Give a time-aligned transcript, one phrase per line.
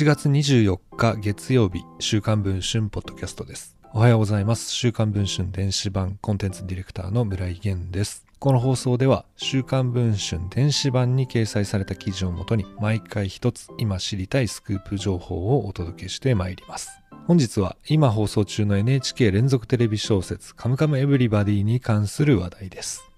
[0.00, 3.76] 1月24日月曜日、週刊文春ポッドキャストです。
[3.92, 4.72] おはようございます。
[4.72, 8.24] 週刊文春電子版コンテンツディレクターの村井源です。
[8.38, 16.88] この放送では、週刊文春電子版に掲載された記事をもとに、毎回一つ今知りたいスクープ情報をお届けしてまいります。
[17.26, 23.09] 本日は今放送中の NHK 連続テレビ小説カムカムエヴリバディに関する話題です。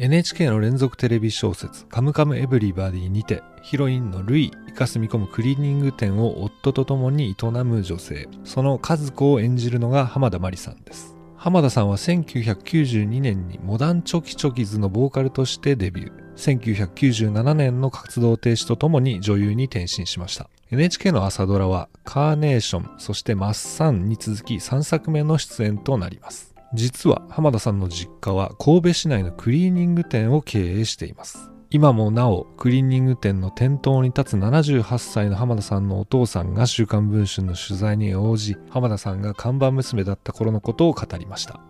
[0.00, 8.26] NHK の連続テレビ小説カムカムエヴリバディにてヒロインのルイイカスミ込むクリーニング店を夫と共に営む女性。
[8.42, 11.14] その和子を演じるのが浜田真理さんです。
[11.36, 16.90] 浜田さんは1992年にモダンチョキチョキズのボーカルとしてデビュー。
[16.94, 20.48] 1997年の活動停止とともに女優に転身しました。
[20.70, 26.49] NHK の朝ドラはカーネーションそしてマッサンに続き3作目の出演となります。
[26.72, 31.50] 実は浜田さんの実家は神戸市内のクリーニング店を経営しています。
[31.72, 41.60] 今もなおクリーニング店の店頭に立つ78歳の浜田さんのお父さんが週刊文春の取材に応じ浜田さんが看板娘だった頃のことを語りました。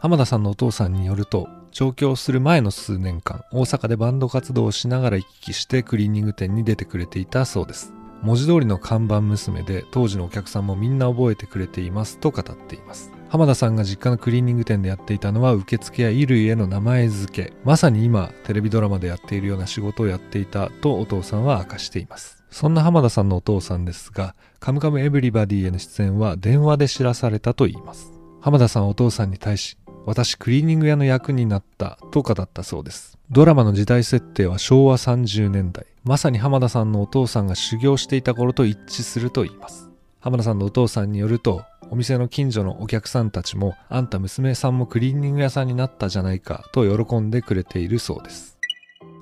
[0.00, 7.92] 浜田さんのお父さんによると上京する前の数年間大阪でバンド活動をしながら行き来してクリーニング店に出てくれていたそうです。
[8.22, 13.15] 文字通りの看板娘で当時のお客さんもみんな覚えてくれていますと語っています。
[13.36, 17.52] 浜田さんが実家のクリーニング店でやっていたのは受付や衣類への名前付け。
[17.64, 22.42] まさに今テレビドラマでやっているような仕事をやっていたとお父さんは明かしています。
[22.50, 28.10] そんな浜田さんのお父さんですが「カムカムエヴリバディ」への出演は電話で知らされたといいます。
[28.40, 29.76] 浜田さんお父さんに対し
[30.06, 33.18] 私クリーニング屋の役になったと語ったそうです。
[33.30, 35.84] ドラマの時代設定は昭和30年代。
[36.04, 39.90] まさに浜田さんのお父さんが修行していた頃と一致すると言います。
[40.20, 48.58] 浜田さんのお父さんによるとお店の近所のお客さんたちもあんた娘さんもクリーニング屋さんになったじゃないかと喜んでくれているそうです。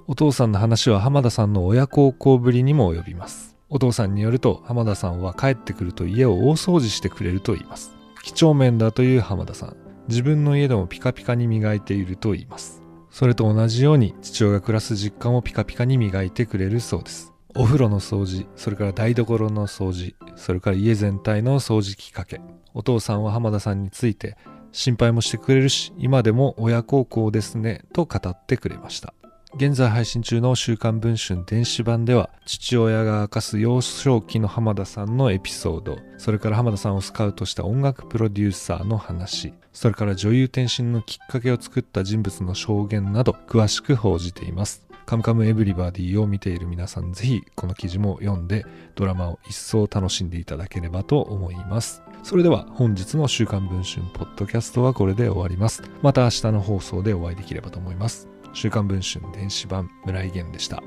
[0.07, 3.57] お父さんの話は浜田さんの親孝行ぶりにも及びます。
[3.69, 7.93] お父さんによると浜田さんは帰ってくると家を大掃除してくれると言います。
[8.23, 9.77] 几帳面だという浜田さん。
[10.09, 12.83] 自分の家でもピカピカに磨いていると言います。
[13.11, 17.34] それと同じように父親が暮らす実家もピカピカに磨いてくれるそうです。
[17.57, 22.41] お風呂の掃除それから台所の掃除それから家全体の掃除機かけ。
[22.75, 24.37] お父さんは浜田さんについて
[24.73, 29.15] 心配もしてくれるし今でも親孝行ですねと語ってくれました。
[29.57, 44.85] 現在配信中の週刊文春電子版では父親が明かす幼少期の浜田さんのエピソードそれから浜田さんをスカウトした音楽プロデューサーの話それから女優転身のきっかけを作った人物の証言など詳しく報じています。
[45.07, 52.03] カムカムエブリバディを見ている皆さんぜひこの記事も読んでドラマを一層楽しんでいただければと思います。
[52.23, 55.83] それでは本日の週刊文春ポッドキャストはこれで終わります。
[56.03, 58.29] また明日の放送でお会いできればと思います。
[58.55, 60.83] 週刊文春電子版村井源でした。